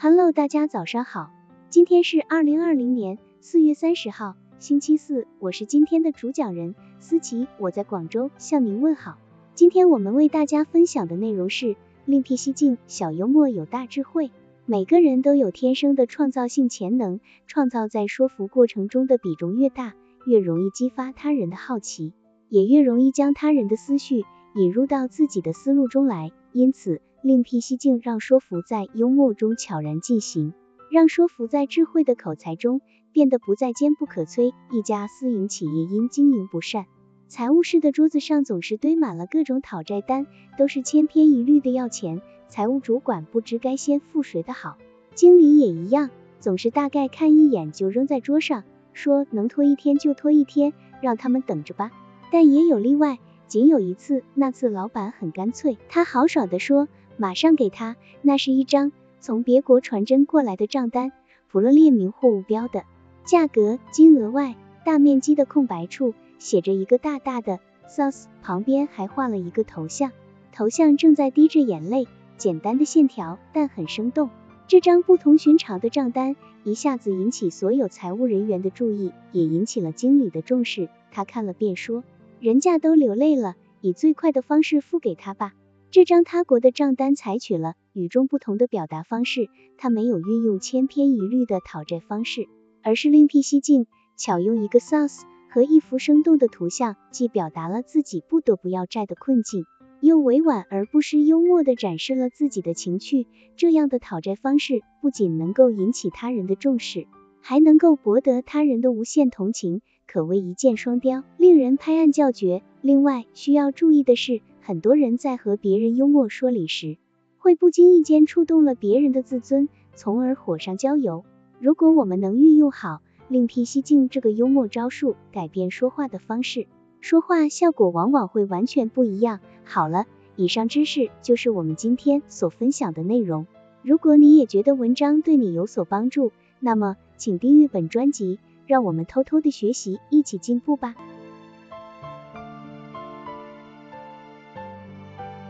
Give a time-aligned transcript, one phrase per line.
[0.00, 1.32] Hello，大家早上好，
[1.70, 9.18] 今天是二零二零年四月三十号，星期四，我是今天的主讲人思琪，我在广州向您问好。
[9.56, 11.74] 今天我们为大家分享的内容是
[12.04, 14.30] 另辟蹊径，小幽默有大智慧。
[14.66, 22.12] 每个人都有天生的创造性潜能，创造在说服过程中的比重越大，越容易激发他人的好奇，
[22.48, 24.24] 也越容易将他人的思绪
[24.54, 26.30] 引入到自己的思路中来。
[26.52, 30.54] 因此，另辟蹊径，让说服在幽默中悄然进行，
[30.90, 32.80] 让说服在智慧的口才中
[33.12, 34.52] 变得不再坚不可摧。
[34.70, 36.86] 一家私营企业因经营不善，
[37.26, 42.22] 财务室的桌子上总是堆满了各种讨债单，都是千篇一律的要钱。
[42.48, 44.78] 财务主管不知该先付谁的好，
[45.14, 50.72] 经理也一样，总是大概看一眼就扔在桌上，说能拖一天就拖一天，
[51.02, 51.90] 让他们等着吧。
[52.30, 56.86] 但也有例外，仅有一次，那次老板很干脆，他豪爽地说。
[57.18, 61.12] 马上给他，那是一张从别国传真过来的账单，
[61.50, 62.84] 除了列明货物标的
[63.24, 70.12] 价格、金额外，大面积的空白处写着一个大大的 “sauce”，旁边还画了一个头像，
[70.52, 74.30] 头像正在滴着眼泪，简单的线条，但很生动。
[74.68, 80.88] 这张不同寻常的账单一下子引起所有财务人员的注意，也引起了经理的重视。
[81.10, 82.04] 他看了便说
[82.38, 85.54] ：“人家都流泪了，以最快的方式付给他吧。”
[85.90, 92.46] 这张他国的账单采取了与众不同的表达方式，他没有运用千篇一律的讨债方式，
[92.82, 99.64] 而是另辟蹊径，巧用一个 sauce 和一幅生动的图像，既表达了自己不得不要债的困境，
[100.02, 103.26] 又委婉而不失幽默的展示了自己的情趣。
[103.56, 107.06] 这样的讨债方式不仅能够引起他人的重视，
[107.40, 112.62] 还能够博得他人的无限同情，可谓一箭双雕，令人拍案叫绝。
[112.82, 114.42] 另外需要注意的是。
[114.68, 116.98] 很多人在和别人幽默说理时，
[117.38, 121.24] 会不经意间触动了别人的自尊，从而火上浇油。
[121.58, 126.66] 如果我们能运用好另辟蹊径这个幽默招数，改变说话的方式，
[127.00, 129.40] 说话效果往往会完全不一样。
[129.64, 130.04] 好了，
[130.36, 133.46] 以上知识就是我们今天所分享的内容。
[133.80, 140.94] 如果你也觉得文章对你有所帮助，那么请订阅本专辑，让我们偷偷的学习，一起进步吧。